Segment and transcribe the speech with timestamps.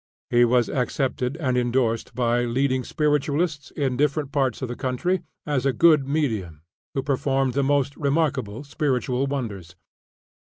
[0.31, 5.63] He was accepted and indorsed by leading spiritualists in different parts of the country, as
[5.63, 6.63] a good medium,
[6.95, 9.75] who performed the most remarkable spiritual wonders.